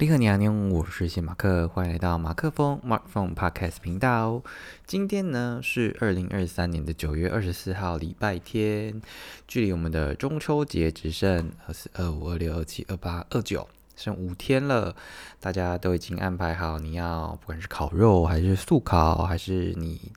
[0.00, 4.42] 立刻娘娘，我是谢马克，欢迎来到马克风 Mark Phone Podcast 频道。
[4.86, 9.02] 今天呢是二零二三年的九月二十四号，礼拜天，
[9.46, 14.96] 距离我们的中秋节只剩二四二五二六二七二八二九，剩五天了。
[15.38, 20.10] 大家都已经安排好，你要不管是烤肉还是速烤，还是你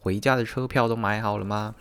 [0.00, 1.76] 回家的车票都买好了吗？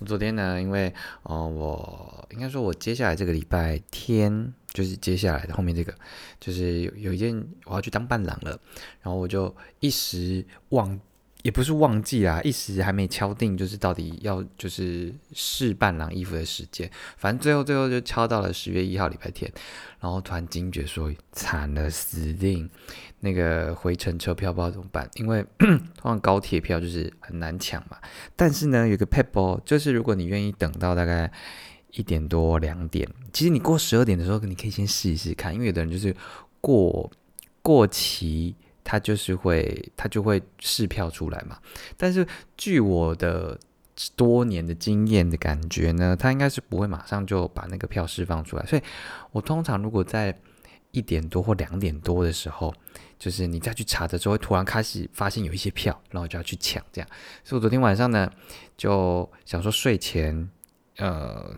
[0.00, 4.52] 我昨天呢，因为呃，我应该说，我接下来这个礼拜天。
[4.74, 5.94] 就是接下来的后面这个，
[6.38, 7.34] 就是有有一件
[7.64, 8.50] 我要去当伴郎了，
[9.00, 11.00] 然后我就一时忘，
[11.42, 19.50] 也不是忘记啦，一时还没敲定，就是到底要就是试伴郎衣服的时间，反正最后最后就敲到了十月一号礼拜天，
[20.00, 22.68] 然后突然惊觉说惨了，死定，
[23.20, 27.96] 那个回程车票不知道怎么办，因为 通常高铁票就是很难抢嘛，
[28.36, 31.32] 但是呢有个 p e p l 就是如果你愿意等到大概。
[31.92, 36.14] 一点多两点，其实你过十二点的时候，你可以先试一试看，因为有的人就是
[36.60, 37.10] 过
[37.62, 41.58] 过期，他就是会他就会试票出来嘛。
[41.96, 42.26] 但是
[42.58, 43.58] 据我的
[44.14, 48.66] 多年的经验的感觉呢，他应该是不会马上就把那个票释放出来。
[48.66, 48.82] 所以
[49.32, 50.38] 我通常如果在
[50.90, 52.72] 一点多或两点多的时候，
[53.18, 57.08] 就是你再去查的时候，会突然开始发现有一些票，然后就要去抢这样。
[57.42, 58.30] 所以我昨天晚上呢，
[58.76, 60.50] 就想说睡前
[60.98, 61.56] 呃。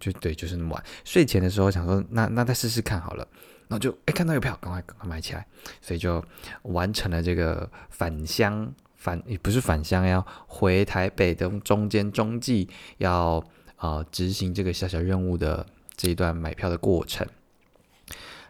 [0.00, 0.84] 就对，就是那么晚。
[1.04, 3.26] 睡前的时候想说，那那再试试看好了。
[3.68, 5.46] 然后就哎看到有票，赶快赶快买起来。
[5.82, 6.24] 所以就
[6.62, 13.44] 完成了这个返乡返也不是返乡，要回台北的中间中继要
[13.76, 17.26] 啊执行这个小小任务的这一段买票的过程。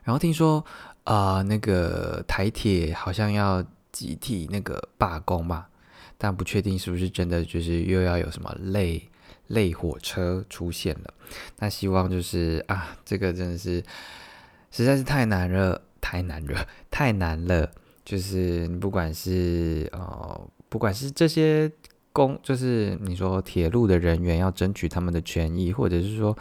[0.05, 0.65] 然后听说
[1.03, 5.69] 啊那个台铁好像要集体那个罢工吧，
[6.17, 9.03] 但不确定是不是真的，就是又要有什么累。
[9.49, 11.15] 类火车出现了，
[11.59, 13.83] 那希望就是啊，这个真的是
[14.71, 17.71] 实在是太难了，太难了， 太难了。
[18.05, 21.71] 就是你不管是呃，不管是这些
[22.13, 26.37] 公，就是你说铁路的人员要争取他们的权益，或者是说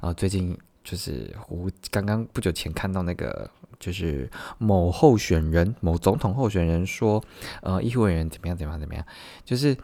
[0.00, 3.48] 啊，最近就是我刚刚不久前看到那个，
[3.78, 7.22] 就是某候选人，某总统候选人说，
[7.62, 9.04] 呃，议会员怎么样怎么样怎么样，
[9.44, 9.76] 就是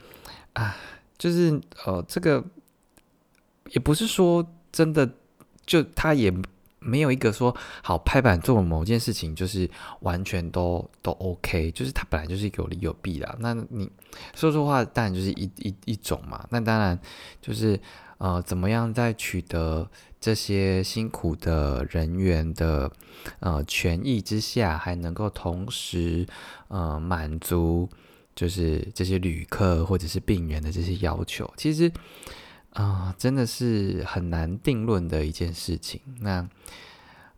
[0.52, 0.76] 啊，
[1.18, 2.44] 就是呃，这个。
[3.70, 5.08] 也不是说真的，
[5.66, 6.32] 就他也
[6.78, 9.68] 没有一个说好拍板做某件事情，就是
[10.00, 13.36] 完全都都 OK，就是他本来就是有利有弊的。
[13.40, 13.90] 那你
[14.34, 16.46] 说说话，当然就是一一一种嘛。
[16.50, 16.98] 那当然
[17.42, 17.78] 就是
[18.18, 19.88] 呃，怎么样在取得
[20.18, 22.90] 这些辛苦的人员的
[23.40, 26.26] 呃权益之下，还能够同时
[26.68, 27.88] 呃满足
[28.34, 31.92] 就是这些旅客或者是病人的这些要求，其实。
[32.72, 36.00] 啊，真的是很难定论的一件事情。
[36.20, 36.48] 那，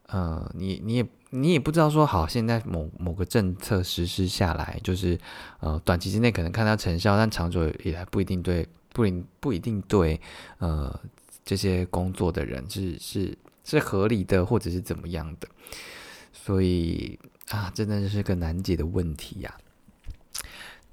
[0.09, 5.19] 呃，你你也你也不知道说好，现在某某个政策实施下来，就是
[5.61, 10.21] 呃，短期之内可能看到成效，但长久以来不一定对，不一不一定对，
[10.59, 11.01] 呃，
[11.45, 15.49] 这些工作的人是是是合理的，或者是怎么样的。
[16.35, 19.55] 所以啊，真的是个难解的问题呀。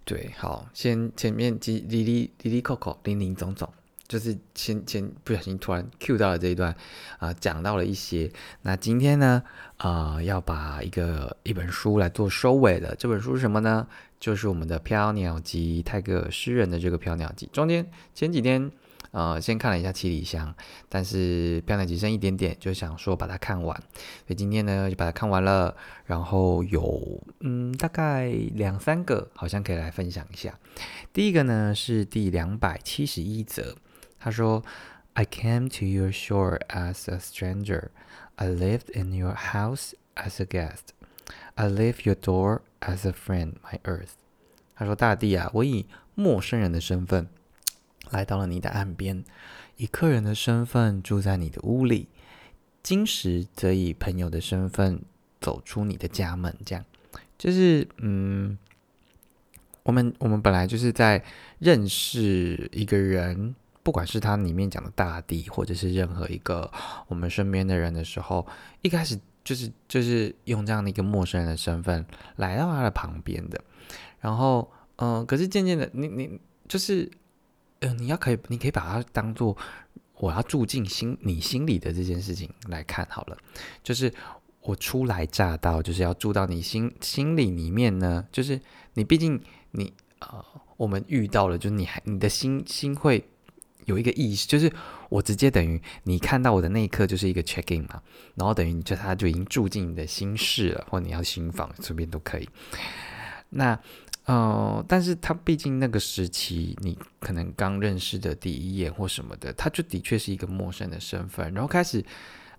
[0.06, 3.70] 对，好，先前面几哩哩哩哩扣扣，零零总总。
[4.09, 6.75] 就是前前不小心突然 Q 到了这一段，
[7.20, 8.31] 啊，讲到了一些。
[8.64, 9.44] 那今天呢，
[9.78, 12.96] 啊，要把一个一本书来做收尾的。
[12.96, 13.88] 这本书是什么呢？
[14.19, 17.46] 就是我们的《飘鸟集》泰戈尔诗人的这个《飘鸟集》。
[17.52, 18.72] 中间前几天，
[19.12, 20.50] 呃，先看了一下《七里香》，
[20.90, 23.78] 但是《飘鸟集》剩一点点，就想说把它看完。
[23.78, 25.78] 所以今天呢，就把它看完了。
[26.06, 30.58] 然后有嗯，大概两三个，好像可以来分享一下。
[31.14, 33.75] 第一个呢是第两百七十一则。
[34.19, 34.63] 他说
[35.13, 37.90] ：“I came to your shore as a stranger.
[38.35, 40.90] I lived in your house as a guest.
[41.56, 44.12] I leave your door as a friend, my earth。”
[44.75, 45.85] 他说：“大地啊，我以
[46.16, 47.28] 陌生人的身份
[48.09, 49.24] 来到了你的岸边，
[49.78, 52.09] 以客人的身份住在你的屋里，
[52.84, 55.01] 今时则以朋友的身份
[55.40, 56.86] 走出你的家门。”这样，
[57.38, 58.57] 就是嗯，
[59.83, 61.24] 我们我们本来就是在
[61.60, 63.56] 认识一个人。
[63.89, 66.71] 不管是他里面讲的大地，或者是任何一个
[67.07, 68.45] 我们身边的人的时候，
[68.83, 72.06] 一开始就是就是用这样的一个陌生人的身份
[72.36, 73.59] 来到他的旁边的，
[74.19, 77.09] 然后嗯，可是渐渐的，你你就是，
[77.80, 79.57] 嗯，你要可以，你可以把它当做
[80.18, 83.36] 我要住进心你心里的这件事情来看好了，
[83.81, 84.13] 就是
[84.62, 88.62] 我初来乍到，就是要住到你心心里里面呢，就是
[88.94, 89.41] 你毕竟
[89.71, 90.45] 你呃，
[90.77, 93.27] 我们遇到了，就是你还你的心心会。
[93.89, 94.71] 有一个意识，就是
[95.09, 98.01] 我直接等于你看到我的那一刻就是一个 check in 嘛，
[98.36, 102.47] 然后等于就他就已经住进你的心室了，或你要新房随便都可以。
[103.50, 103.77] 那
[104.25, 112.06] 呃，但是他毕竟那个时期你可能刚认识的第一眼或什么的，他就的确是一个陌生的身份，然后开始。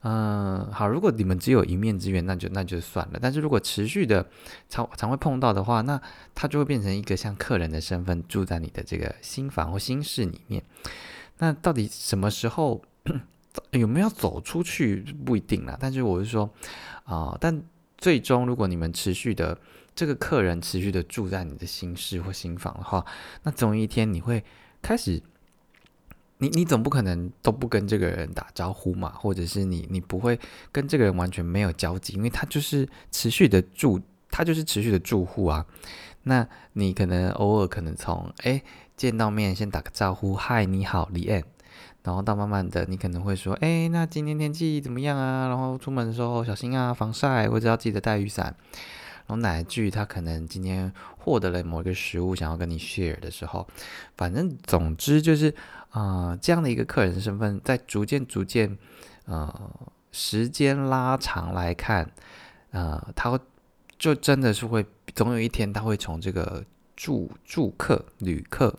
[0.02, 0.88] 嗯，好。
[0.88, 3.18] 如果你们只有一面之缘，那就那就算了。
[3.20, 4.26] 但是如果持续的
[4.66, 6.00] 常常会碰到的话，那
[6.34, 10.64] 他就会变成一个像客人的身份住在你的这个新房或新室里面。
[11.40, 12.80] 那到底什么时候
[13.72, 15.76] 有没有走出去不一定啦。
[15.80, 16.48] 但是我是说
[17.02, 17.60] 啊，但
[17.98, 19.58] 最终如果你们持续的
[19.94, 23.04] 这个客人持续的住在你的新室或新房的话，
[23.42, 24.44] 那总有一天你会
[24.80, 25.20] 开始。
[26.42, 29.10] 你你总不可能都不跟这个人打招呼嘛？
[29.10, 30.40] 或者是你你不会
[30.72, 34.00] 跟这个人完全没有交集，因为他就是持续的住，
[34.30, 35.66] 他就是持续的住户啊。
[36.22, 38.62] 那你可能偶尔可能从哎
[38.96, 41.42] 见到面先打个招呼，嗨你好李安，
[42.02, 45.48] 然后到慢慢的你可能会说哎那今天天气怎么样啊？
[45.48, 48.54] 然后出门的时候小心啊，防晒或者要记得带雨伞。
[49.26, 53.66] 然后哪一句他可能今天获得了某一个食物，想要跟你 share 的时候，
[54.16, 55.54] 反正总之就是。
[55.90, 58.78] 啊，这样的一个客人身份，在逐渐逐渐，
[59.24, 59.70] 呃，
[60.12, 62.08] 时间拉长来看，
[62.70, 63.36] 呃，他会
[63.98, 66.64] 就真的是会，总有一天他会从这个
[66.96, 68.78] 住住客、旅客、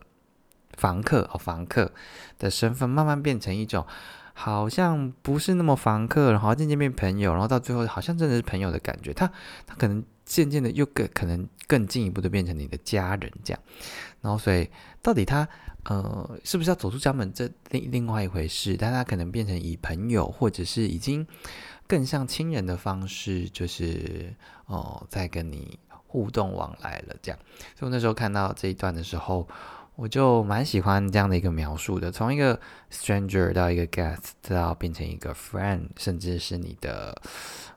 [0.74, 1.92] 房客哦，房客
[2.38, 3.86] 的身份，慢慢变成一种
[4.34, 9.12] 好像不是那么房客，然后渐渐变朋友，然后到最后好像真的是朋友的感觉。
[9.12, 9.30] 他
[9.66, 13.62] 他可能渐渐的又更可能更进一步的变成你的家人这样。
[14.20, 14.68] 然后所以
[15.02, 15.48] 到底他。
[15.86, 17.32] 呃，是不是要走出家门？
[17.32, 18.76] 这另另外一回事。
[18.78, 21.26] 但他可能变成以朋友，或者是已经
[21.88, 24.32] 更像亲人的方式，就是
[24.66, 25.76] 哦，在跟你
[26.12, 27.16] 互动往来了。
[27.22, 27.38] 这样，
[27.74, 29.48] 所以我那时候看到这一段的时候，
[29.96, 32.12] 我就蛮喜欢这样的一个描述的。
[32.12, 32.60] 从一个
[32.90, 37.16] stranger 到一个 guest，到变成一个 friend，甚至是你的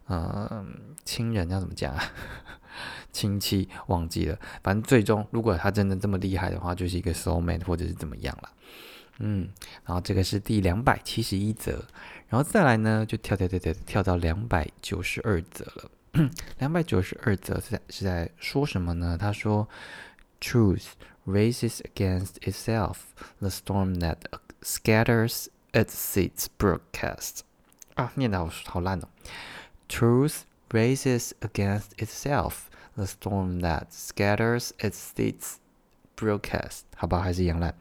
[0.09, 2.03] 嗯亲人，要怎么讲啊？
[3.13, 8.49] 亲戚忘记了，反正最终如果他真的这么厉害的话，就是一个 soul mate 或者是怎么样了。
[9.19, 9.47] 嗯，
[9.85, 11.81] 然后这个是第两百七十一则，
[12.27, 15.89] 然后再来呢，就跳跳跳跳跳到两百九十二则了。
[16.58, 19.16] 两百九十二则是在是在说什么呢？
[19.18, 19.68] 他说：“
[20.40, 20.92] Truth
[21.26, 22.96] races against itself,
[23.38, 24.18] the storm that
[24.62, 27.40] scatters its seeds broadcast。”
[27.94, 29.08] 啊，念的好好烂哦。
[29.88, 35.54] Truth races against itself。The storm that scatters its seeds
[36.16, 37.74] broadcast，好吧，还是一样烂。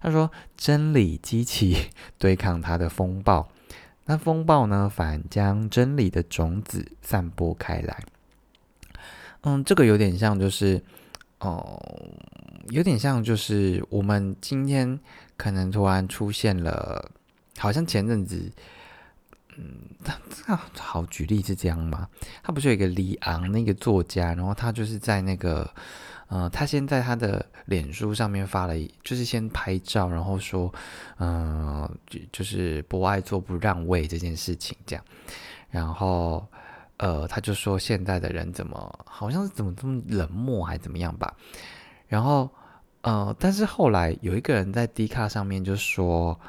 [0.00, 3.52] 他说：“真理激起对抗它的风暴，
[4.05, 8.03] 那风暴呢，反将真理的种子散播开来。”
[9.41, 10.81] 嗯，这个有点像，就是
[11.39, 11.81] 哦，
[12.69, 14.99] 有点像，就是我们今天
[15.35, 17.11] 可能突然出现了，
[17.57, 18.51] 好像前阵子。
[19.55, 19.65] 嗯，
[20.47, 22.09] 那好，举例是这样吗？
[22.41, 25.69] 他不是有一个李昂那个作家，然后他就是在那个，
[26.33, 30.73] 呃，他先在他的脸书上面发了，就是先拍照，然后说，
[31.19, 35.05] 嗯，就就是不爱做不让位这件事情这样，
[35.69, 36.43] 然后，
[36.97, 41.31] 呃，他就说现在的人怎么好像是怎么这么冷漠还怎么样吧，
[42.07, 42.49] 然后，
[43.01, 46.39] 呃，但是后来有一个人在 D 卡上面就说。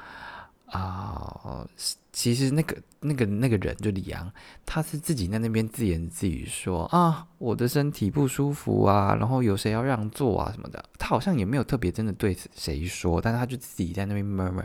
[0.66, 1.64] 啊，
[2.10, 2.76] 其实那个、
[3.06, 4.33] 那个、那个人就李阳，
[4.65, 10.82] 他是自己在那边自言自语说啊，我的身体不舒服啊，然后有谁要让座啊什么的。
[10.99, 14.65] 他好像也没有特别真的对谁说，但是他就自己在那边 murmur。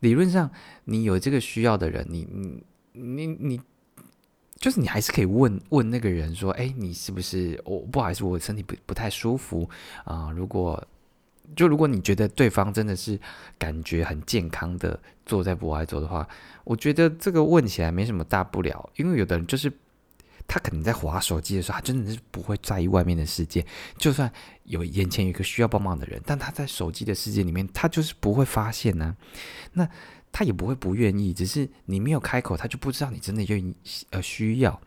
[0.00, 0.50] 理论上，
[0.84, 2.26] 你有这个需要的人，你、
[2.92, 3.60] 你、你、你，
[4.56, 7.58] 就是你还是可以问问那个人说，哎，你是不是？
[7.64, 9.68] 我不好意思，我身体不不太舒服
[10.04, 10.30] 啊。
[10.30, 10.84] 如果
[11.54, 13.18] 就如果你觉得对方真的是
[13.58, 16.26] 感觉很健康的坐在不爱坐的话，
[16.64, 19.72] 我觉得这个问起来没什么大不了，因为有的人就是
[20.48, 23.64] 他可能在划手机的时候，他真的是不会在意外面的世界，
[23.96, 24.30] 就算
[24.64, 29.16] 有眼前有一个需要帮忙的人，但他在手机的世界里面，他就是不会发现呢。
[29.74, 29.88] 那
[30.32, 33.74] 他也不会不愿意，只是你没有开口，他就不知道你真的愿意
[34.10, 34.80] 呃需要。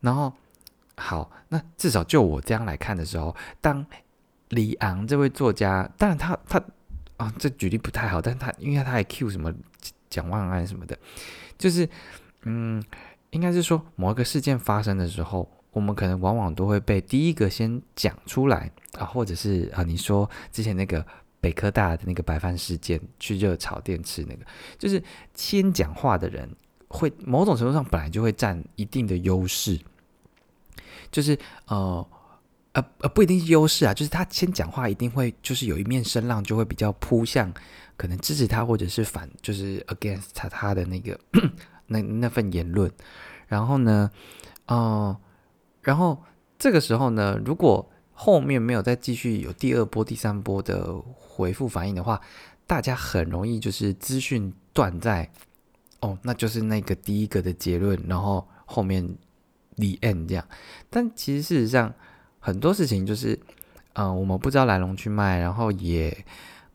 [0.00, 0.32] 然后
[0.96, 3.86] 好，那至少就我这样来看的时候，当。
[4.50, 6.62] 李昂这位作家，当然他他
[7.16, 9.52] 啊，这举例不太好，但他因为他还 Q 什么
[10.08, 10.96] 蒋万安什么的，
[11.58, 11.88] 就是
[12.42, 12.82] 嗯，
[13.30, 21.04] 应该是说某一个事件发生的时候，我们可能往往都会被第一个先讲出来啊，或者是啊，你说之前那个
[21.40, 24.44] 北科大的那个白饭事件，去热炒店吃那个，
[24.78, 25.02] 就是
[25.34, 26.48] 先讲话的人
[26.88, 29.80] 会某种程度上本来就会占一定的优势，
[31.10, 31.36] 就是
[31.66, 32.06] 呃。
[32.76, 37.50] 呃呃，不一定是优势啊，就是他先讲话一定会就是有一面声浪就会比较扑向
[37.96, 41.18] 可能支持他或者是反就是 against 他他的那个
[41.86, 42.90] 那那份言论，
[43.46, 44.10] 然后呢，
[44.66, 45.16] 哦，
[45.80, 46.22] 然后
[46.58, 52.20] 这个时候呢，如果后面没有再继续有第二波、第三波的回复反应的话，
[52.66, 55.30] 大家很容易就是资讯断在
[56.00, 59.02] 哦，那就是那个第一个的结论，然后后面
[59.76, 60.46] the end 这样。
[60.90, 61.94] 但其实事实上
[62.46, 63.36] 很多事情就是，
[63.94, 66.16] 嗯，我们不知道来龙去脉，然后也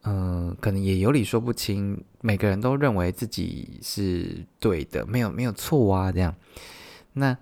[0.03, 2.03] 嗯，可能也有理说不清。
[2.19, 6.35] 每个人都认为自己是对的，没有没有错啊，这样。
[7.13, 7.37] 那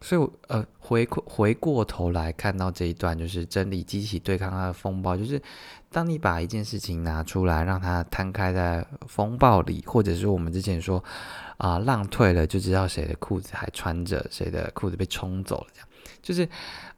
[0.00, 0.64] 所以呃。
[0.84, 5.16] 回回过头来看到这一段，就是真理激起对抗它的风暴。
[5.16, 5.40] 就是
[5.90, 11.02] 当你把一件事情拿出来，让它摊开在风暴里，或者是我们之前说
[11.56, 15.66] 啊，浪退了就知道谁的裤子还穿着，谁的裤子被冲走了。
[15.72, 15.88] 这样
[16.20, 16.48] 就是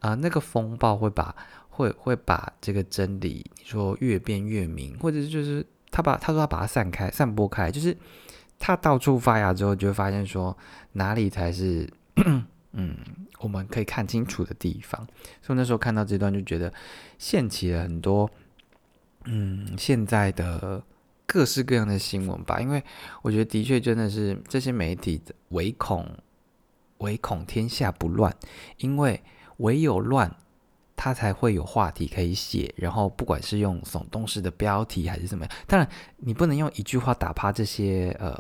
[0.00, 1.34] 啊，那个风暴会把
[1.70, 7.96] 会会把这个真理，你说越变越明，或者就是他把他说他把它散开、散播开，就是
[8.58, 10.56] 他到处发芽之后，就会发现说
[10.92, 11.88] 哪里才是。
[12.76, 12.96] 嗯，
[13.38, 15.06] 我们可以看清楚的地方，
[15.40, 16.73] 所以那时候看到这段就觉得
[17.18, 18.28] 掀起了很多，
[19.26, 20.82] 嗯，现在的
[21.25, 22.61] 各式各样的新闻吧。
[22.61, 22.82] 因为
[23.23, 26.04] 我觉得的确真的是这些媒体唯恐
[27.04, 28.34] 唯恐天下不乱，
[28.78, 29.23] 因为
[29.58, 30.34] 唯有乱，
[30.96, 32.73] 他才会有话题可以写。
[32.76, 38.34] 然后不管是用耸动式的标题还是怎么样，当然你不能用一句话打趴这些呃。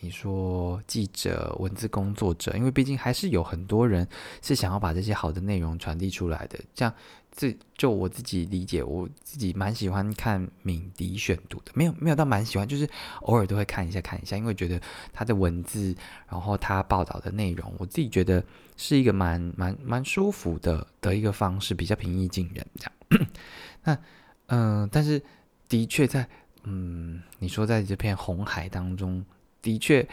[0.00, 4.06] 你说记者、文字工作者，因为毕竟还是有很多人
[4.42, 6.58] 是想要把这些好的内容传递出来的。
[6.74, 6.92] 这样，
[7.36, 12.88] 这就我自己理解，我自己蛮喜欢看敏迪选读的，没有没有到蛮喜欢，就是
[13.22, 14.80] 偶尔都会看一下看一下，因为觉得
[15.12, 15.94] 他的文字，
[16.28, 18.42] 然后他报道的内容，我自己觉得
[18.76, 23.28] 是一个蛮蛮蛮舒服的的一个方式，比较平易近人这样。
[23.84, 23.98] 那
[24.46, 25.20] 嗯，但是
[25.68, 26.28] 的确在
[26.62, 29.24] 嗯，你说在这片红海当中。
[29.64, 30.06] 的确，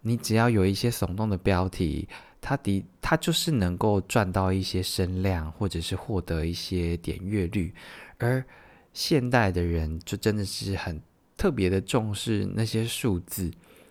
[0.00, 2.08] 你只要有一些耸动的标题，
[2.40, 7.74] 他的他就是能够赚到一些声量，或者是获得一些点阅率。
[8.18, 8.44] 而
[8.92, 11.00] 现代的人就真的是很
[11.36, 13.50] 特别的重视那些数字，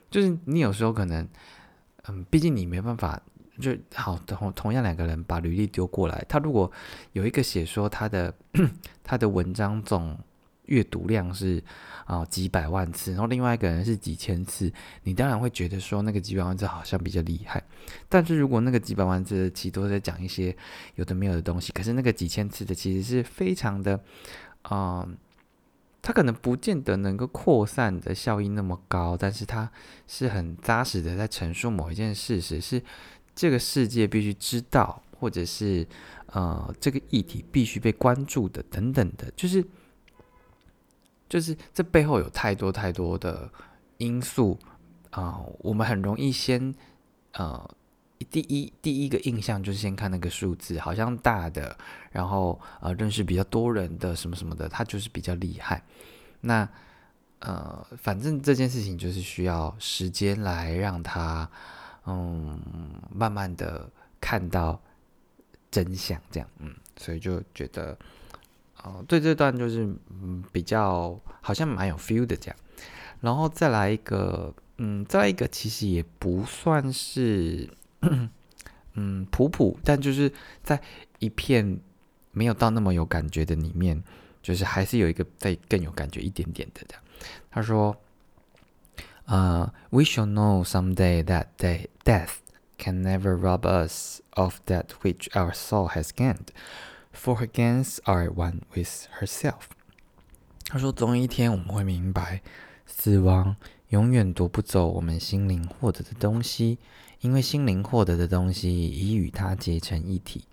[0.10, 1.28] 就是你有时候可能，
[2.08, 3.22] 嗯，毕竟你没办法，
[3.60, 6.72] 就好同同样两个人把履历丢过来，他如果
[7.14, 8.34] 有一个写说他的
[9.04, 10.18] 他的文章总。
[10.70, 11.62] 阅读量是
[12.06, 14.72] 啊几百万次，然后另外一个人是几千次，
[15.04, 17.62] 你当然会觉得说那个几百万字好像比较厉害。
[18.08, 20.56] 但是如果那个几百万字的其实都在讲一些
[20.96, 24.00] 有的没有的东西，可是那个几千次的其实是非常的，
[24.70, 25.18] 嗯，
[26.02, 29.70] 它可能不见得能够扩散的效应那么高，但是它
[30.08, 32.82] 是很扎实的在陈述某一件事实，是
[33.34, 35.88] 这个世界必须知道，或者是
[36.28, 39.66] 呃这个议题必须被关注的等等的，就是。
[41.30, 43.48] 就是这背后有太多太多的
[44.00, 44.58] 因素
[45.12, 46.74] 啊，我们很容易先
[47.34, 47.70] 呃
[48.32, 51.78] 第一第一个印象就是先看那个数字，好像大的，
[52.12, 55.84] 然后呃认识比较多人的什么什么的，他就是比较厉害。
[56.42, 56.68] 那
[57.40, 61.48] 呃反正这件事情就是需要时间来让他
[62.06, 62.60] 嗯
[63.14, 63.88] 慢慢的
[64.20, 64.82] 看到
[65.70, 67.96] 真相，这样嗯，所以就觉得。
[68.84, 72.56] 哦，对这段就是嗯比较好像蛮有 feel 的这样，
[73.22, 77.70] 然后再来一个，嗯，再来一个其实也不算是
[78.94, 80.32] 嗯普普，但就是
[80.64, 80.82] 在
[81.20, 81.80] 一片
[82.32, 84.02] 没有到那么有感觉的里面，
[84.42, 87.04] 就是还是有一个再更有感觉一点点的这样。
[87.52, 87.96] 他说，
[89.26, 92.36] 呃，We shall know someday that day death
[92.78, 96.48] can never rob us of that which our soul has gained.
[97.22, 99.64] For her gains are one with herself。
[100.70, 102.42] 他说：“总有一天我们会明白，
[102.86, 103.58] 死亡
[103.90, 106.78] 永远夺不走我们心灵获得的东西，
[107.20, 110.46] 因为心灵获得的东西已与它结成一体。”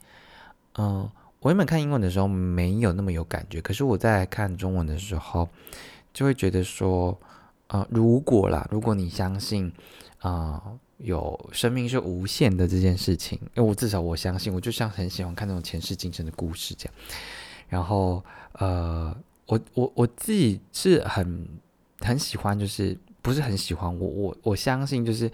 [0.75, 1.09] 嗯，
[1.39, 5.49] 我原本看英文的时候没有那么有感觉，可是我在看中文的时候，
[6.13, 7.17] 就会觉得说，
[7.69, 9.73] 呃，如果啦，如果你相信，
[10.19, 10.61] 啊。
[10.99, 16.95] 有生命是无限的这件事情，因为我至少我相信，我就像很喜欢看那种前世今生的故事这样。
[17.69, 21.47] 然后，呃，我我我自己是很
[22.01, 25.31] 很喜欢，就是不是很喜欢我我我相信，就是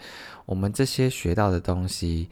[0.47, 2.29] 我们这些学到的东西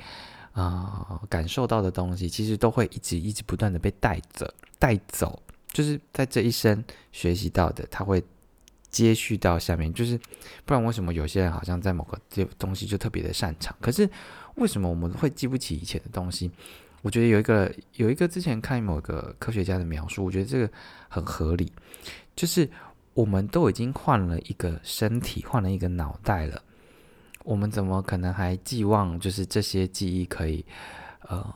[0.52, 5.40] 啊，感受到的东西，其实都会一直一直不断的被带着带走，
[5.72, 6.82] 就是在这一生
[7.12, 8.22] 学习到的，它会。
[8.90, 10.18] 接续到下面，就是
[10.64, 13.74] 不然为什么有些人好像在某个这东西就特别的擅长？
[13.80, 14.08] 可是
[14.56, 16.50] 为什么我们会记不起以前的东西？
[17.02, 20.70] 我觉得有一个有一个之前看某个科学家的描述，我觉得这个
[21.08, 21.72] 很合理，
[22.36, 22.68] 就是
[23.14, 26.62] 我们都已经换了一个身体，换了一个脑袋了，
[27.42, 30.62] 我们怎么可能还寄望就是这些记忆可以
[31.22, 31.54] 呃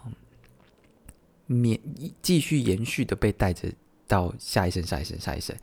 [1.46, 1.78] 免
[2.22, 3.70] 继续延续的被带着
[4.08, 5.54] 到下一生、下一生、下一生？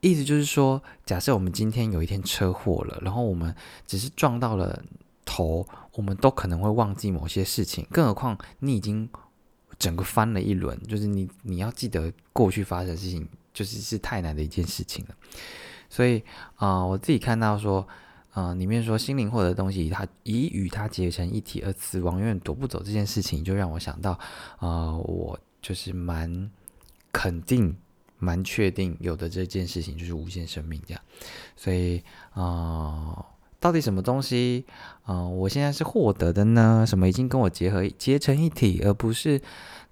[0.00, 3.54] 意思就是说，假设我们今天有一天车祸了，然后我们
[3.86, 4.82] 只是撞到了
[5.24, 7.86] 头，我们都可能会忘记某些事情。
[7.90, 9.08] 更何况你已经
[9.78, 15.14] 整个翻了一轮，就是你你要记得过去发生的事情，就是是太难的一件事情了。
[15.90, 16.22] 所以
[16.56, 17.86] 啊，我自己看到说，
[18.32, 24.18] 啊，里面说心灵获得的东西，它已与它结成一体，而死亡永远夺不走这件事情，就让我想到，
[24.58, 26.50] 啊，我就是蛮
[27.12, 27.76] 肯定。
[28.20, 31.02] 蛮确定有的这件事情就是无限生命这样，
[31.56, 32.02] 所以
[32.34, 33.16] 啊，
[33.58, 34.64] 到底什么东西
[35.04, 36.84] 啊，我现在是获得的呢？
[36.86, 39.40] 什么已经跟我结合结成一体，而不是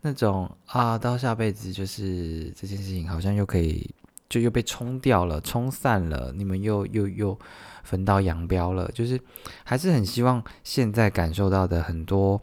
[0.03, 3.91] 那种啊，到下辈子就是这件事情好像又可以
[4.29, 7.39] 就又被冲掉了、冲散了，你们又又又
[7.83, 8.91] 分道扬镳了。
[8.93, 9.19] 就是
[9.65, 12.41] 还是很希望现在感受到的很多，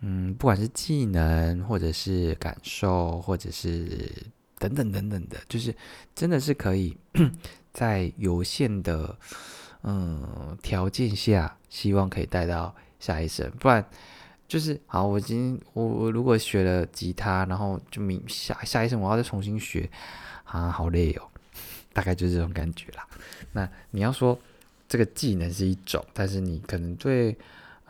[0.00, 4.10] 嗯，不管是技能或者是感受，或者是。
[4.58, 5.74] 等等等等的，就是
[6.14, 6.96] 真的是可以
[7.74, 9.14] 在有限的
[9.82, 13.50] 嗯条件下，希望可以带到下一生。
[13.60, 13.84] 不然
[14.48, 19.88] 就是好，我今天我我如果学了吉他，然后就明下下一生我要再重新学
[20.44, 21.22] 啊，好累哦，
[21.92, 23.06] 大概就是这种感觉啦。
[23.52, 24.38] 那你要说
[24.88, 27.36] 这个技能是一种，但是你可能对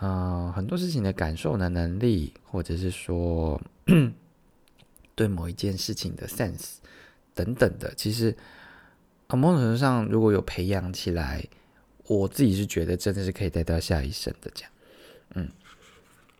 [0.00, 3.60] 嗯很多事情的感受的能力，或者是说。
[5.16, 6.74] 对某一件事情的 sense
[7.34, 8.36] 等等的，其实
[9.30, 11.44] 某种程度上如果有培养起来，
[12.04, 14.70] 我自己是觉得真的是可以带到下一生的这样。
[15.34, 15.48] 嗯，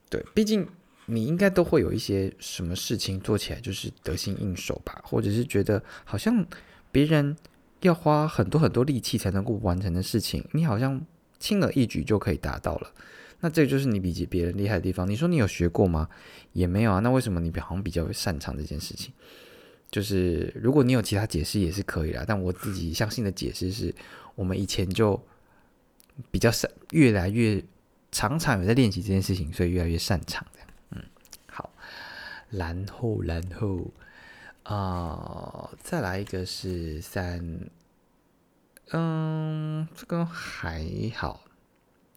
[0.08, 0.68] 对，毕竟
[1.06, 6.46] 你应该都会有一些什么事情做起来就是得心应手吧，或者是觉得好像
[6.92, 7.36] 别人
[7.80, 11.04] 要花很多很多力气才能够完成的事情，你好像
[11.38, 12.92] 轻而易举就可以达到了。
[13.46, 15.08] 那这就是你比别人厉害的地方。
[15.08, 16.08] 你说你有学过吗？
[16.52, 16.98] 也没有啊。
[16.98, 19.12] 那为什么你好像比较擅长这件事情？
[19.88, 22.24] 就是如果你有其他解释也是可以啦。
[22.26, 23.94] 但我自己相信的解释是，
[24.34, 25.22] 我们以前就
[26.28, 27.62] 比较擅，越来越
[28.10, 30.68] 常常有在练习这件事情，所以越来越擅长这样。
[30.90, 31.04] 嗯，
[31.46, 31.70] 好。
[32.50, 33.88] 然后，然后
[34.64, 37.60] 啊，再来一个是三，
[38.90, 41.44] 嗯，这个还好，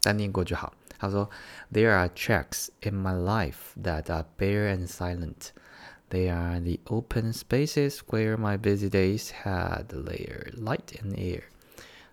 [0.02, 0.74] 单念过就好。
[1.00, 1.30] 他说
[1.72, 5.52] ：“There are tracks in my life that are bare and silent.
[6.10, 11.44] They are the open spaces where my busy days had layer, light and air。”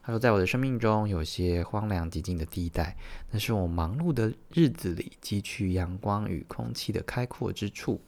[0.04, 2.96] 他说：“在我的生命中，有些荒凉寂静的地带，
[3.32, 8.00] 那是我忙碌的日子里汲取阳光与空气的开阔之处。”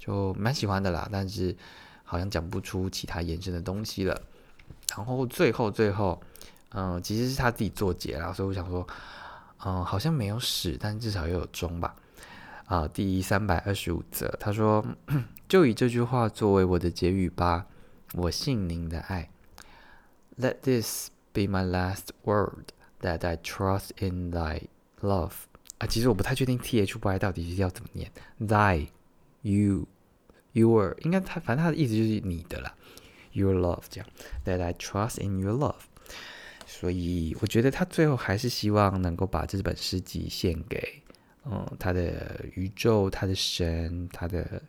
[0.00, 1.56] 就蛮喜欢的啦，但是
[2.02, 4.20] 好像讲不出其他延伸的东西了。
[4.96, 6.20] 然后最后最后，
[6.70, 8.84] 嗯，其实是他自己做结了，所以我想说。
[9.64, 11.96] 嗯，好像没有始，但至少也有终吧。
[12.66, 14.84] 啊，第三百二十五则，他说
[15.48, 17.66] ：“就以这句话作为我的结语吧。
[18.12, 19.30] 我信您的爱。
[20.38, 22.68] Let this be my last word
[23.00, 24.68] that I trust in thy
[25.00, 25.32] love。
[25.78, 28.12] 啊，其实我不太确定 T H Y 到底是要怎么念。
[28.38, 28.88] Thy,
[29.42, 29.88] you,
[30.52, 32.74] your，应该他反正他的意思就是你的啦。
[33.32, 34.08] Your love 这样。
[34.44, 35.80] That I trust in your love。
[36.70, 41.02] 所以我觉得他最后还是希望能够把这本诗集献给，
[41.46, 44.62] 嗯，他的宇宙、他的神、他的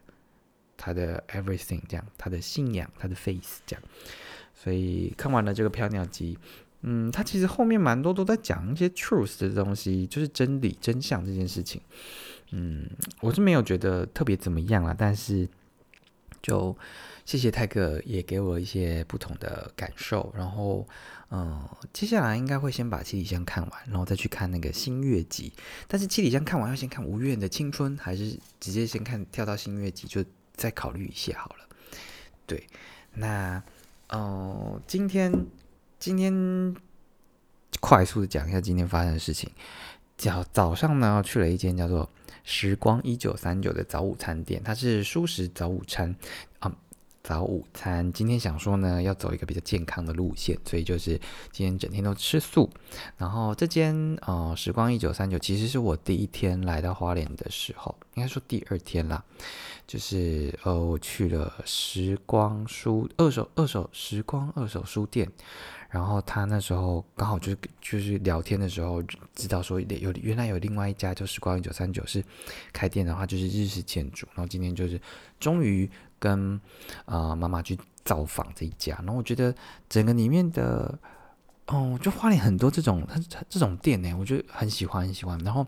[0.78, 3.84] 他的 everything 这样，他的信仰、他的 face 这样。
[4.54, 6.40] 所以看完了这个飘鸟集，
[6.84, 11.82] 嗯，他其实后面蛮多都在讲一些 truth 的东西，就是真理、真相这件事情。
[12.52, 15.46] 嗯，我是没有觉得特别怎么样啊，但是
[16.42, 16.74] 就
[17.26, 20.88] 谢谢泰哥也给我一些不同的感受，然后。
[21.32, 25.54] 嗯，接下来应该会先把七里香看完，然后再去看那个新月集。
[25.88, 31.68] 但是七里香看完要先看吴越的青春，还是直接先看跳到新月集，就再考虑一下好了。
[32.48, 32.68] 对，
[33.14, 33.62] 那
[34.10, 35.32] 哦，今天
[36.00, 36.76] 今天
[37.80, 39.52] 快速的讲一下今天发生的事情。
[40.18, 42.10] 早早上呢，去了一间叫做
[42.44, 46.16] “时光一九三九”的早午餐店，它是舒食早午餐
[46.58, 46.76] 啊。
[47.30, 48.12] 早午餐。
[48.12, 51.12] 今天想说呢，要走一个比较健康的路线，所以就是
[51.52, 52.68] 今天整天都吃素。
[53.18, 59.24] 然后这间呃时光一九三九，其实是我第一天来到花莲的时候，应该说第二天啦。
[59.86, 65.32] 就是呃，我去了时光书二手二手时光二手书店。
[65.90, 72.24] 然后他那时候刚好就是就是聊天的时候，知道说有原来有另外一家就时光一九三九是
[72.72, 74.28] 开店的话，就是日式建筑。
[74.36, 75.02] 然后今天就是
[75.40, 76.60] 终于跟
[77.06, 78.96] 呃妈妈去造访这一家。
[78.98, 79.56] 然后我觉得
[79.88, 81.00] 整个里面的
[81.68, 85.40] 哦，就花莲很多这种它这种店呢，我就很喜欢很喜欢。
[85.40, 85.66] 然后。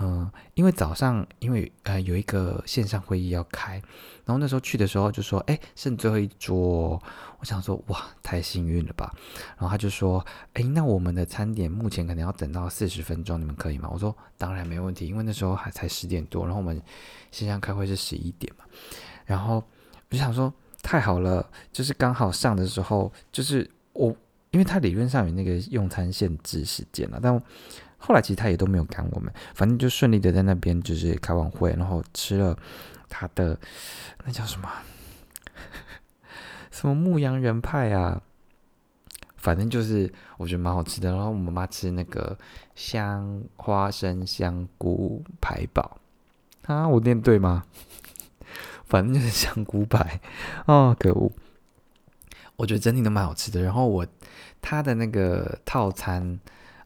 [0.00, 3.82] 嗯，因为早上因为呃有一个线上会议要开，
[4.24, 7.02] 然后那时候去的时候就说，哎，剩最后一桌，
[7.40, 9.12] 我想说哇，太幸运了吧。
[9.56, 13.88] 然后他就说，哎，那我们的餐点目前可能要等到四十分钟，你们可以吗？
[13.92, 16.80] 我说当然没问题，因为那时候还才十点多，然后我们
[17.32, 18.64] 线上开会是十一点嘛。
[19.28, 19.62] 然后
[20.08, 24.08] 我就想说，太好了，就是刚好上的时候，就是我，
[24.50, 27.40] 因为他理论上有那个用餐限制时间了，但。
[28.00, 32.56] 后来其实他也都没有赶我们，反正就顺利的在那边就是开完会，然后吃了
[33.08, 33.58] 他的
[34.24, 34.70] 那叫什么
[36.70, 38.22] 什么牧羊人派啊，
[39.36, 41.10] 反正就是我觉得蛮好吃的。
[41.10, 42.38] 然后我妈妈吃那个
[42.76, 45.98] 香花生香菇排堡
[46.66, 47.64] 啊，我念对吗？
[48.88, 50.20] 反正就是香菇排
[50.66, 51.30] 啊，可恶！
[52.56, 53.62] 我觉得整体都蛮好吃的。
[53.62, 54.06] 然后我
[54.60, 56.38] 他的那个套餐。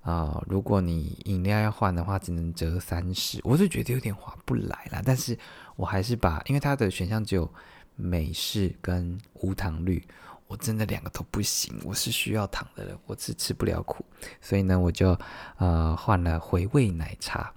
[0.03, 5.01] 啊，如果你饮料要换的话，只能折三十，我就觉得有点划不来了。
[5.05, 5.38] 但是
[5.77, 7.49] 我还是把，因为它的选项只有
[7.95, 10.05] 美式跟无糖绿，
[10.49, 14.05] 我真的两个都不行，我是需要糖的人，我是吃不了苦，
[14.41, 15.17] 所以呢，我就
[15.59, 17.53] 呃换了回味奶茶，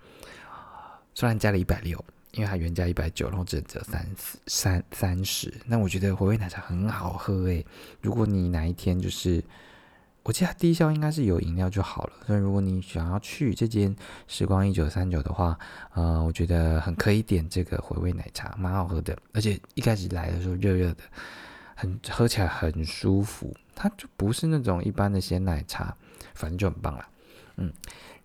[1.16, 1.98] 虽然加了一百六，
[2.36, 4.08] 因为它原价一百九，然后只折三
[4.46, 7.66] 三三十，那我觉得回味奶茶很好喝诶，
[8.02, 9.44] 如果你哪一天就是。
[10.28, 13.96] 我记得低消应该是有饮料就好了，所以如果你想要去这间
[14.28, 15.56] 时光一九三九的话，
[15.94, 21.04] 呃，我觉得很可以点这个回味奶茶，蛮好喝的，而且一开始来的时候热热的，
[21.76, 25.96] 很喝起来很舒服，它就不是那种一般的鲜奶茶，
[26.34, 27.08] 反正就很棒啦，
[27.58, 27.72] 嗯，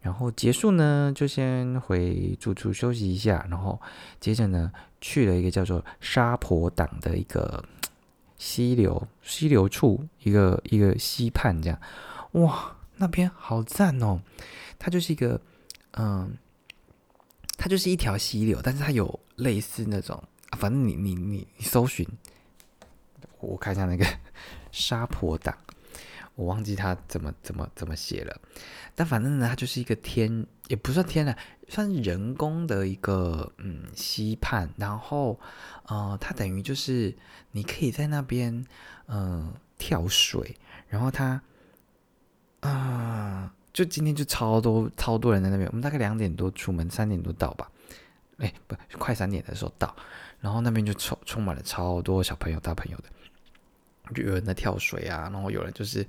[0.00, 3.80] 然后结束呢，就先回住处休息一下，然后
[4.18, 7.64] 接着呢去了一个叫做沙婆党的一个。
[8.42, 11.78] 溪流，溪流处一个一个溪畔，这样，
[12.32, 14.22] 哇，那边好赞哦！
[14.78, 15.38] 它就是一个，
[15.90, 16.38] 嗯，
[17.58, 22.08] 它就是一条溪流，但是它有类似那种，反正你你你你搜寻，
[23.40, 24.06] 我看一下那个
[24.72, 25.54] 沙坡党，
[26.36, 28.40] 我忘记他怎么怎么怎么写了，
[28.94, 31.36] 但反正呢，它就是一个天，也不算天然，
[31.68, 35.38] 算是人工的一个嗯溪畔，然后
[35.86, 37.14] 呃，它等于就是
[37.50, 38.64] 你可以在那边
[39.08, 40.56] 嗯跳水，
[40.88, 41.42] 然后它
[42.60, 47.70] 啊，就今天就超多超多人在那边，我们大概两点多出门，三点多到吧，
[48.38, 49.94] 哎，不，快三点的时候到，
[50.40, 53.04] 然后那边就充充满了超多小朋友、大朋友的。
[54.14, 56.06] 就有人在跳水啊，然后有人就是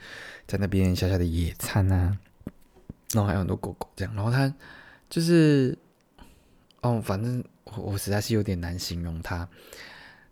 [0.48, 2.18] 在那边小小的野餐啊，
[3.14, 4.54] 然后还有很多狗狗这样，然后它
[5.10, 5.78] 就是
[6.82, 9.48] 哦，反正我我实在是有点难形容它，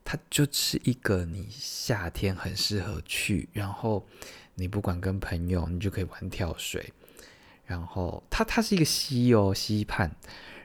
[0.03, 4.05] 它就是一个你夏天很适合去，然后
[4.55, 6.91] 你不管跟朋友，你就可以玩跳水，
[7.65, 10.09] 然后它它是一个溪哦溪畔，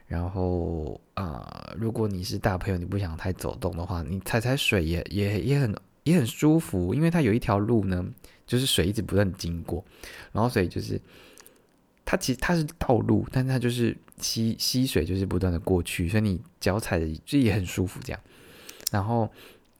[0.07, 5.75] 然后啊，如果你是大朋友，你不想太走动的话，你踩踩水也也也很。
[6.05, 8.05] 也很舒服，因为它有一条路呢，
[8.47, 9.85] 就是水一直不断经过，
[10.33, 11.01] 然后所以就是
[12.05, 18.21] 它其实它是道路，但是它就是溪溪水就是不断的过去，所以你脚踩的就也很舒服这样。
[18.91, 19.29] 然后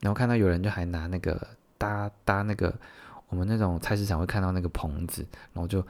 [0.01, 2.73] 然后看到有人就还拿那个搭搭那个
[3.29, 5.85] 我们那种菜市场会看到那个棚子，然后就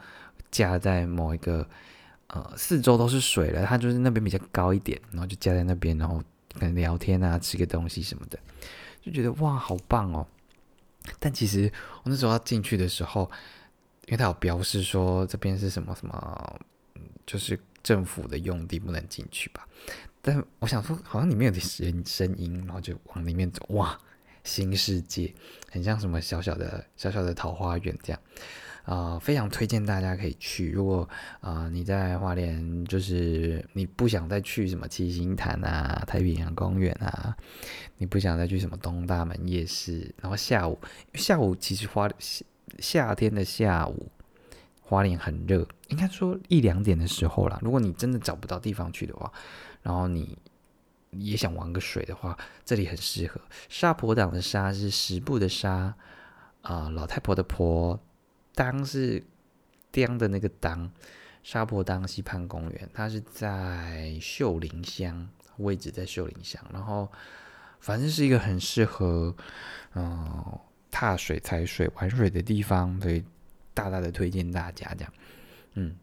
[0.50, 1.66] 架在某一个
[2.28, 6.22] 呃四周都是水了，它就是那边比较高一点，然后就架在那边，然后
[6.58, 8.38] 跟聊天啊，吃个东西什么的。
[9.06, 10.26] 就觉得哇，好棒哦！
[11.20, 13.30] 但其实我那时候要进去的时候，
[14.06, 16.60] 因为他有标示说这边是什么什么，
[17.24, 19.66] 就是政府的用地，不能进去吧。
[20.20, 23.96] 但我想说，好像里面有点声声音，然后就往里面走，哇，
[24.42, 25.32] 新世界，
[25.70, 28.20] 很像什么小小的小小的桃花源这样。
[28.86, 30.70] 啊，非常推荐大家可以去。
[30.70, 31.08] 如果
[31.40, 37.36] 啊你在花莲，就是你不想再去什么七星潭啊、太平洋公园啊，
[37.98, 40.78] 你不想再去什么东大门夜市，然后下午
[41.14, 42.08] 下午其实花
[42.78, 44.08] 夏天的下午，
[44.80, 47.58] 花莲很热，应该说一两点的时候啦。
[47.62, 49.32] 如果你真的找不到地方去的话，
[49.82, 50.38] 然后你
[51.10, 53.40] 也想玩个水的话，这里很适合。
[53.68, 55.92] 沙坡党的沙是十步的沙
[56.62, 57.98] 啊，老太婆的婆，
[58.56, 59.22] 当是
[59.92, 60.90] 当的那个当，
[61.42, 67.12] 沙坡当溪畔公园，它是在秀林乡，位置在秀林乡，然后
[67.80, 69.36] 反正是一个很适合
[69.94, 70.58] 嗯
[70.90, 73.22] 踏水、踩水、玩水的地方，所以
[73.74, 75.12] 大大的推荐大家这样，
[75.74, 75.94] 嗯。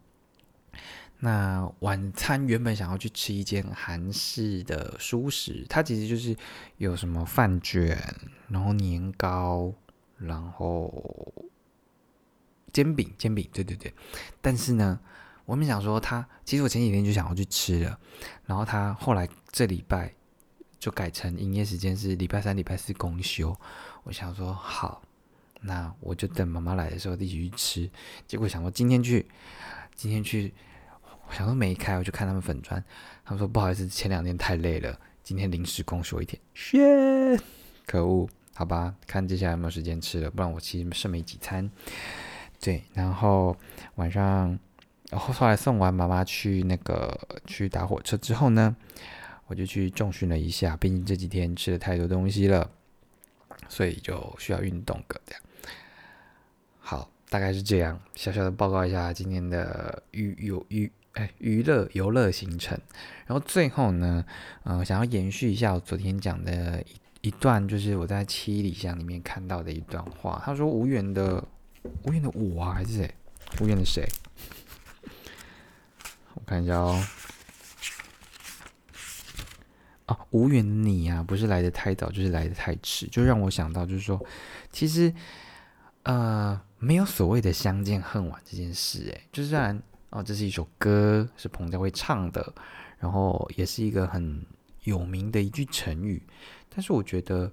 [1.20, 6.36] 那晚餐原本想要去吃一间韩式的蔬食，它其实就是
[6.76, 7.98] 有什么饭卷，
[8.48, 9.72] 然后年糕，
[10.18, 10.92] 然后
[12.74, 13.94] 煎饼，煎饼，对对对。
[14.42, 15.00] 但是呢，
[15.46, 17.98] 我们想说，他其实我前几天就想要去吃了，
[18.44, 20.12] 然后他后来这礼拜
[20.78, 23.56] 就改成营业时间是礼拜三、礼拜四公休。
[24.02, 25.00] 我想说好，
[25.62, 27.90] 那我就等妈妈来的时候一起去吃。
[28.26, 29.26] 结果想说今天去，
[29.94, 30.52] 今天去。
[31.26, 32.84] 我想说没开，我就看他们粉砖，
[33.24, 36.38] 他们说不好意思，前两天太累了，今天临时公休一天。
[36.54, 37.40] shit，
[37.86, 41.70] 可恶，好吧，看接下来有没有时间吃了，不然我其实剩没几餐。
[42.64, 43.54] 对，然后
[43.96, 44.58] 晚上，
[45.10, 47.14] 然后后来送完妈妈去那个
[47.46, 48.74] 去打火车之后呢，
[49.48, 52.70] 我就去重训了一下，毕竟这几天吃了太多东西了，
[53.68, 55.42] 所以就需要运动个这样。
[56.78, 60.90] 好，大概是这样，小小的报告一下今天的娱有娱。
[61.12, 62.76] 哎，娱乐游乐行程，
[63.24, 64.24] 然后最后呢，
[64.64, 66.82] 嗯，想要延续一下我昨天讲的
[67.20, 70.42] 一一段，就是我在七里香里面看到的一段话。
[70.44, 71.46] 他说：“无缘的，
[72.02, 73.14] 无缘的我啊，还是谁？
[73.60, 74.08] 无缘的谁？
[76.34, 77.04] 我看一下哦。
[80.06, 84.24] 哦，无缘的你啊，不是来的太早，就是来的太迟，就让我想到，就是说，
[84.70, 85.12] 其实，
[86.02, 89.10] 呃，没有所谓的相见恨晚这件事。
[89.14, 89.82] 哎，就是虽然。
[90.10, 92.54] 哦，这是一首歌，是彭佳慧唱的，
[93.00, 94.46] 然后也是一个很
[94.84, 96.22] 有名的一句成语。
[96.68, 97.52] 但是我觉得，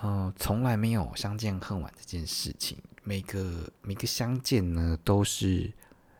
[0.00, 2.78] 呃，从来没有相见恨晚这件事情。
[3.02, 5.72] 每个每个相见呢，都是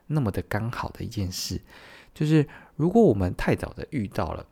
[0.07, 1.61] 那么的刚好的一件事。
[2.15, 4.47] 就是如果我们太早的遇到了，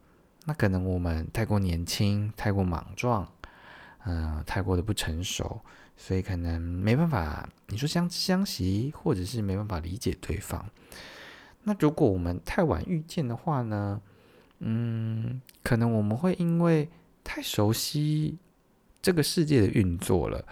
[0.47, 3.31] 那可能我们太过年轻，太过莽撞，
[4.05, 5.61] 嗯，太过的不成熟，
[5.97, 10.65] 所以可能没办法，你说相相惜，或者是没办法理解对方。
[11.65, 14.01] 那如果我们太晚遇见的话呢？
[14.63, 16.87] 嗯，可能我们会因为
[17.25, 18.37] 太熟悉
[19.01, 20.45] 这个世界的运作了，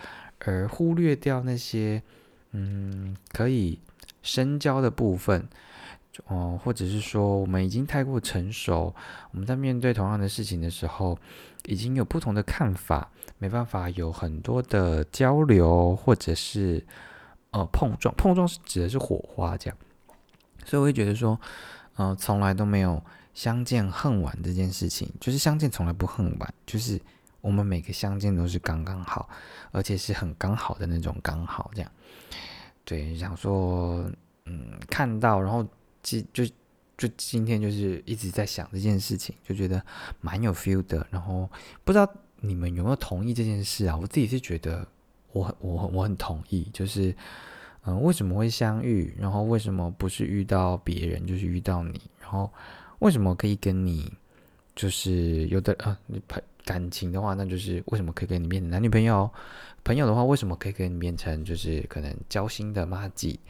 [0.45, 2.03] 而忽略掉那些
[2.53, 3.81] 嗯可以
[4.23, 5.49] 深交的部分
[6.27, 8.95] 哦，或者是说我们已经太过成熟，
[9.31, 11.17] 我们在面对同样的事情的时候，
[11.67, 16.85] 已经有不同的看法，没办法有很多的交流，或者是
[17.53, 19.79] 呃碰撞，碰撞是指的是火花这样。
[20.65, 21.41] 所以我会觉得说，
[21.97, 23.01] 呃，从来都没有
[23.33, 27.01] 相见恨晚这件事情，就是相见从来不恨晚，就是
[27.41, 29.29] 我们每个相见都是刚刚好，
[29.71, 31.91] 而且是很刚好的那种刚好这样。
[32.85, 34.11] 对，想说，
[34.45, 35.67] 嗯，看到，然后
[36.03, 36.45] 今就
[36.97, 39.83] 就今天就是一直在想这件事情，就觉得
[40.21, 41.07] 蛮有 feel 的。
[41.11, 41.49] 然后
[41.85, 42.09] 不知道
[42.41, 43.97] 你们有没有同意这件事啊？
[43.97, 44.87] 我自己是觉得，
[45.33, 47.15] 我很我我很同意，就是。
[47.85, 49.15] 嗯，为什么会相遇？
[49.19, 51.99] 然后为什么不是遇到别人，就是遇到你？
[52.21, 52.53] 然后
[52.99, 54.13] 为什么可以跟你，
[54.75, 59.31] 就是有的呃，你朋感情的话，那就是为什么可以跟你变男女朋友？
[59.83, 63.41] 朋友的话，为什么可以跟你变成就是可能交心的妈吉？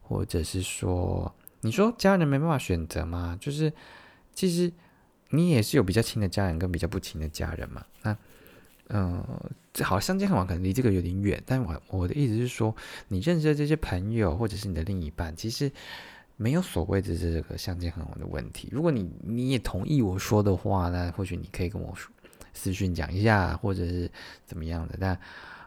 [0.00, 3.36] 或者是说，你说家人没办法选择吗？
[3.40, 3.72] 就是
[4.32, 4.72] 其实
[5.30, 7.84] 你也是有比较亲的家人跟比较不亲的家人嘛。
[8.02, 8.16] 那
[8.90, 9.24] 嗯，
[9.82, 12.72] 好，相见恨晚可能离这个有点远，但我我的意思是说，
[13.08, 15.70] 你认识的这些朋友或者是你的另一半，其实
[16.36, 18.68] 没有所谓的这个相见恨晚的问题。
[18.70, 22.10] 如果你你也同意我说的话，那或许你可以跟我说
[22.58, 24.10] 私讯讲一下，或者是
[24.44, 24.96] 怎么样的。
[25.00, 25.18] 但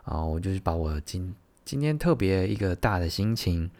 [0.03, 3.71] 啊，我就是把我今今天特别一个大的心情，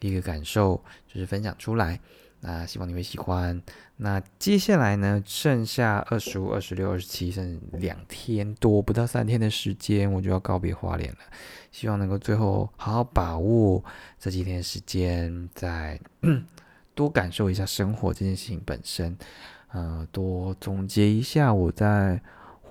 [0.00, 2.00] 一个感受，就是分享出来。
[2.40, 3.62] 那希望你会喜欢。
[3.96, 11.18] 那接下来呢，剩下二十五、二十六、二十七，剩两天多，不到三天的时间，我就要告别花莲了。
[11.72, 13.82] 希望能够最后好好把握
[14.18, 15.98] 这几天时间，再
[16.94, 19.16] 多感受一下生活这件事情本身。
[19.72, 22.20] 呃，多总结一下我在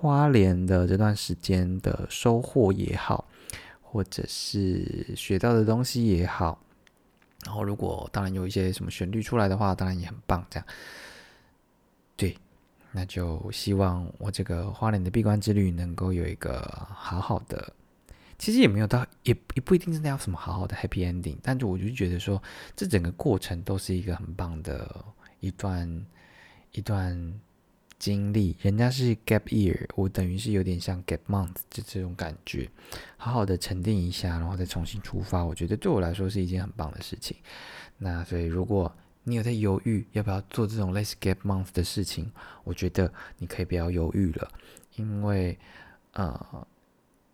[0.06, 3.28] 花莲的这段时间的收获也好，
[3.82, 6.58] 或者是学到的东西也好。
[7.44, 10.46] 然后，如果当然有一些什么旋律出来的话，当然也很棒。
[10.48, 10.66] 这样，
[12.16, 12.36] 对，
[12.92, 16.60] 那就希望我这个花莲的闭关之旅能够有一个
[16.94, 17.72] 好好的。
[18.38, 21.36] 其实也没有到，也也不一定真的要什么好好的 happy ending。
[21.42, 22.42] 但是我就觉得说，
[22.76, 25.04] 这整个过程都是一个很棒的
[25.40, 26.06] 一段
[26.72, 27.40] 一段
[28.06, 32.70] 经历，人家是 gap year，我等于是有点像 gap month，就这种感觉，
[33.16, 37.36] 好好的沉淀一下，然后再重新出发，我觉得对我来说是一件很棒的事情。
[37.98, 42.30] 那所以如果你有在犹豫要不要做这种类似 gap month 的事情，
[42.62, 44.48] 我觉得你可以不要犹豫了，
[44.94, 45.58] 因为
[46.12, 46.66] 呃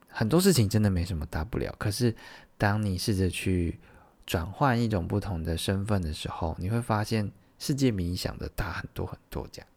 [0.08, 1.74] 很多事情真的没什么大不了。
[1.78, 2.16] 可是
[2.56, 3.78] 当你试着去
[4.24, 9.46] 转换一种不同的身份的时候，你会发现世界比你想的大很多很多。
[9.52, 9.68] 这样，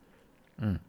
[0.58, 0.80] 嗯，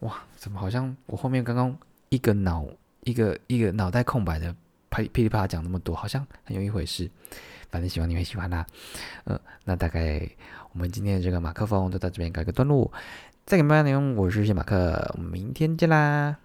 [0.00, 1.76] 哇，怎么好像我后面刚刚
[2.08, 2.66] 一个脑
[3.04, 4.54] 一个一个脑袋空白的
[4.90, 7.10] 噼噼里啪啦讲那么多，好像很有一回事。
[7.70, 8.66] 反正希望你会喜欢啦。
[9.24, 10.28] 呃，那大概
[10.72, 12.92] 我们今天的这个马克风就到这边告一个段落。
[13.46, 16.36] 再给大家内容，我是谢马克，我们明天见啦。